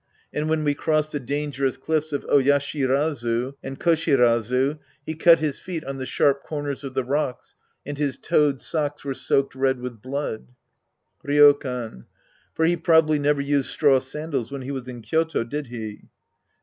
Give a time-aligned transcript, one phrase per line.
[0.33, 5.59] And when we crossed the dangerous cliffs of Oyashirazu and Ko shirazu, he cut his
[5.59, 7.53] feet on the sharp corners o^ the rocks
[7.85, 10.55] and his toed socks were soaked red with blood.
[11.23, 12.05] Ryokan.
[12.55, 16.09] For he probably never used straw sandals wlien he was in Kyoto, did he